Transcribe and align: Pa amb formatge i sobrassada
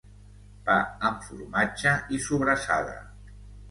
Pa 0.69 0.77
amb 1.11 1.21
formatge 1.29 1.95
i 2.19 2.23
sobrassada 2.29 3.01